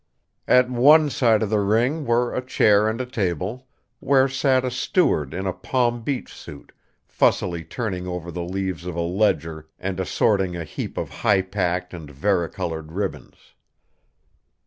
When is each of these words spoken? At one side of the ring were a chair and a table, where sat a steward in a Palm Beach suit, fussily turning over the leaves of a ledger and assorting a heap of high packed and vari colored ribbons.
At 0.47 0.67
one 0.67 1.11
side 1.11 1.43
of 1.43 1.51
the 1.51 1.59
ring 1.59 2.07
were 2.07 2.33
a 2.33 2.43
chair 2.43 2.89
and 2.89 2.99
a 2.99 3.05
table, 3.05 3.67
where 3.99 4.27
sat 4.27 4.65
a 4.65 4.71
steward 4.71 5.31
in 5.31 5.45
a 5.45 5.53
Palm 5.53 6.01
Beach 6.01 6.33
suit, 6.33 6.71
fussily 7.05 7.63
turning 7.63 8.07
over 8.07 8.31
the 8.31 8.41
leaves 8.43 8.87
of 8.87 8.95
a 8.95 9.01
ledger 9.01 9.67
and 9.77 9.99
assorting 9.99 10.55
a 10.55 10.63
heap 10.63 10.97
of 10.97 11.11
high 11.21 11.43
packed 11.43 11.93
and 11.93 12.09
vari 12.09 12.49
colored 12.49 12.91
ribbons. 12.93 13.53